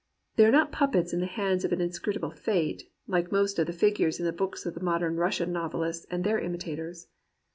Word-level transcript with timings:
They 0.35 0.45
are 0.45 0.51
not 0.51 0.71
puppets 0.71 1.13
in 1.13 1.19
the 1.19 1.27
hands 1.27 1.63
of 1.63 1.71
an 1.71 1.79
inscrutable 1.79 2.31
Fate, 2.31 2.89
like 3.05 3.31
most 3.31 3.59
of 3.59 3.67
the 3.67 3.71
figures 3.71 4.17
in 4.17 4.25
the 4.25 4.31
books 4.33 4.65
of 4.65 4.73
the 4.73 4.81
modern 4.83 5.15
Rus 5.15 5.35
sian 5.37 5.51
novelists 5.51 6.07
and 6.09 6.23
their 6.23 6.39
imitators. 6.39 7.05